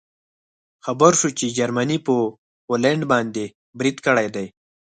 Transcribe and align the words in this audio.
خبر 0.85 1.11
شوو 1.19 1.35
چې 1.39 1.53
جرمني 1.57 1.97
په 2.05 2.15
پولنډ 2.65 3.01
باندې 3.11 3.43
برید 3.79 3.97
کړی 4.05 4.27
دی 4.35 4.47